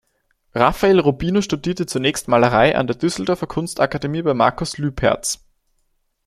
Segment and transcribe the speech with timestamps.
[0.55, 5.45] Raphael Rubino studierte zunächst Malerei an der Düsseldorfer Kunstakademie bei Markus Lüpertz.